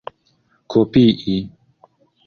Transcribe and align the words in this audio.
kopii 0.71 1.37